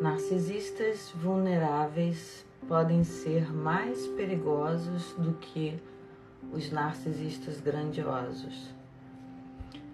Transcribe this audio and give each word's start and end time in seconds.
Narcisistas 0.00 1.12
vulneráveis 1.14 2.46
podem 2.66 3.04
ser 3.04 3.52
mais 3.52 4.06
perigosos 4.06 5.12
do 5.12 5.34
que 5.34 5.78
os 6.50 6.70
narcisistas 6.70 7.60
grandiosos. 7.60 8.74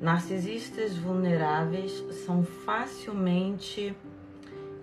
Narcisistas 0.00 0.96
vulneráveis 0.96 2.02
são 2.24 2.42
facilmente 2.42 3.94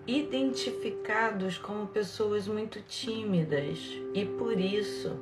identificados 0.06 1.58
como 1.58 1.88
pessoas 1.88 2.48
muito 2.48 2.80
tímidas 2.82 4.00
e 4.14 4.24
por 4.24 4.60
isso 4.60 5.20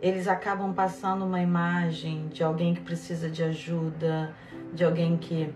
eles 0.00 0.26
acabam 0.26 0.72
passando 0.72 1.26
uma 1.26 1.42
imagem 1.42 2.28
de 2.28 2.42
alguém 2.42 2.74
que 2.74 2.80
precisa 2.80 3.28
de 3.28 3.42
ajuda, 3.42 4.34
de 4.72 4.82
alguém 4.82 5.18
que 5.18 5.52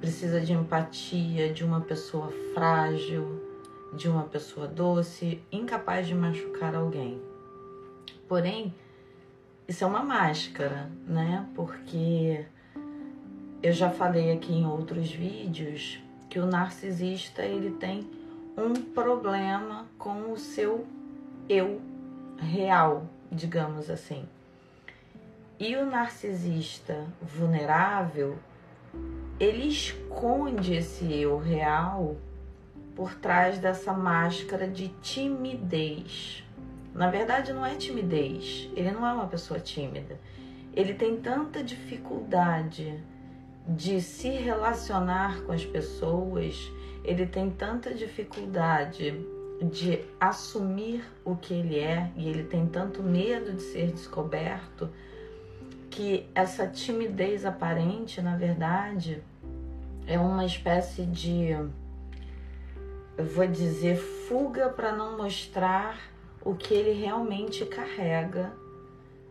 precisa 0.00 0.40
de 0.40 0.52
empatia, 0.52 1.52
de 1.52 1.62
uma 1.62 1.80
pessoa 1.80 2.32
frágil, 2.54 3.40
de 3.92 4.08
uma 4.08 4.24
pessoa 4.24 4.66
doce, 4.66 5.42
incapaz 5.52 6.06
de 6.06 6.14
machucar 6.14 6.74
alguém. 6.74 7.20
Porém, 8.26 8.74
isso 9.68 9.84
é 9.84 9.86
uma 9.86 10.02
máscara, 10.02 10.90
né? 11.06 11.46
Porque 11.54 12.44
eu 13.62 13.72
já 13.72 13.90
falei 13.90 14.32
aqui 14.32 14.52
em 14.52 14.66
outros 14.66 15.12
vídeos 15.12 16.00
que 16.28 16.38
o 16.38 16.46
narcisista 16.46 17.42
ele 17.42 17.72
tem 17.72 18.08
um 18.56 18.74
problema 18.74 19.86
com 19.98 20.32
o 20.32 20.38
seu 20.38 20.86
eu 21.48 21.80
real, 22.38 23.06
digamos 23.30 23.90
assim. 23.90 24.24
E 25.58 25.76
o 25.76 25.84
narcisista 25.84 27.06
vulnerável, 27.20 28.38
ele 29.40 29.66
esconde 29.66 30.74
esse 30.74 31.10
eu 31.10 31.38
real 31.38 32.16
por 32.94 33.14
trás 33.14 33.58
dessa 33.58 33.94
máscara 33.94 34.68
de 34.68 34.88
timidez. 35.00 36.44
Na 36.94 37.10
verdade, 37.10 37.50
não 37.50 37.64
é 37.64 37.74
timidez, 37.74 38.68
ele 38.76 38.90
não 38.90 39.06
é 39.06 39.12
uma 39.14 39.26
pessoa 39.26 39.58
tímida. 39.58 40.20
Ele 40.74 40.92
tem 40.92 41.16
tanta 41.16 41.64
dificuldade 41.64 43.02
de 43.66 44.02
se 44.02 44.28
relacionar 44.28 45.40
com 45.42 45.52
as 45.52 45.64
pessoas, 45.64 46.70
ele 47.02 47.24
tem 47.24 47.50
tanta 47.50 47.94
dificuldade 47.94 49.26
de 49.62 50.00
assumir 50.20 51.02
o 51.24 51.34
que 51.34 51.54
ele 51.54 51.78
é 51.78 52.10
e 52.14 52.28
ele 52.28 52.44
tem 52.44 52.66
tanto 52.66 53.02
medo 53.02 53.52
de 53.52 53.62
ser 53.62 53.92
descoberto 53.92 54.90
que 55.90 56.28
essa 56.34 56.66
timidez 56.66 57.44
aparente, 57.44 58.22
na 58.22 58.36
verdade, 58.36 59.22
é 60.06 60.18
uma 60.18 60.46
espécie 60.46 61.04
de, 61.04 61.50
eu 61.50 63.24
vou 63.34 63.46
dizer, 63.46 63.96
fuga 64.28 64.68
para 64.68 64.92
não 64.92 65.16
mostrar 65.16 65.98
o 66.42 66.54
que 66.54 66.72
ele 66.72 66.92
realmente 66.92 67.66
carrega 67.66 68.52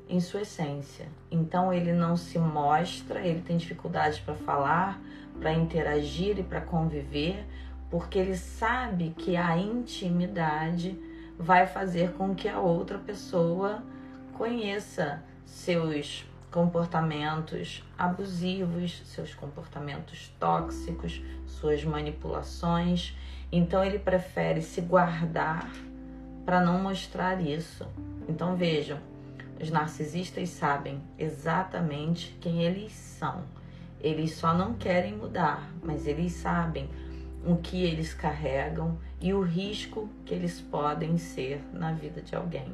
em 0.08 0.20
sua 0.20 0.42
essência. 0.42 1.08
Então 1.32 1.72
ele 1.74 1.94
não 1.94 2.18
se 2.18 2.38
mostra, 2.38 3.26
ele 3.26 3.42
tem 3.42 3.58
dificuldade 3.58 4.22
para 4.22 4.36
falar, 4.36 5.02
para 5.40 5.54
interagir 5.54 6.38
e 6.40 6.44
para 6.44 6.60
conviver, 6.60 7.46
porque 7.90 8.20
ele 8.20 8.36
sabe 8.36 9.14
que 9.18 9.38
a 9.38 9.58
intimidade 9.58 11.00
vai 11.38 11.66
fazer 11.66 12.12
com 12.14 12.36
que 12.36 12.50
a 12.50 12.60
outra 12.60 12.98
pessoa 12.98 13.82
conheça 14.34 15.24
seus 15.46 16.26
comportamentos 16.52 17.83
abusivos, 17.97 19.02
seus 19.05 19.33
comportamentos 19.33 20.33
tóxicos, 20.39 21.22
suas 21.45 21.83
manipulações. 21.83 23.16
Então 23.52 23.83
ele 23.83 24.00
prefere 24.00 24.61
se 24.61 24.81
guardar 24.81 25.69
para 26.45 26.61
não 26.61 26.79
mostrar 26.79 27.41
isso. 27.41 27.88
Então 28.28 28.56
vejam, 28.56 29.00
os 29.62 29.69
narcisistas 29.69 30.50
sabem 30.50 31.01
exatamente 31.18 32.35
quem 32.40 32.63
eles 32.63 32.94
são. 32.94 33.44
Eles 34.01 34.34
só 34.34 34.53
não 34.53 34.74
querem 34.74 35.16
mudar, 35.16 35.69
mas 35.84 36.07
eles 36.07 36.31
sabem 36.31 36.90
o 37.45 37.57
que 37.57 37.84
eles 37.84 38.13
carregam 38.13 38.97
e 39.22 39.34
o 39.34 39.41
risco 39.41 40.09
que 40.25 40.34
eles 40.34 40.62
podem 40.62 41.18
ser 41.18 41.62
na 41.74 41.91
vida 41.91 42.22
de 42.22 42.35
alguém. 42.35 42.74